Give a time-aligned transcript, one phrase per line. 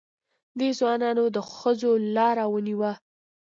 [0.59, 2.91] دې ځوانانو د ښځو لاره ونیوه.